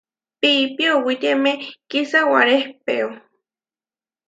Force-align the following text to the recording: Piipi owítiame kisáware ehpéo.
Piipi 0.39 0.83
owítiame 0.95 1.51
kisáware 1.89 2.53
ehpéo. 2.61 3.07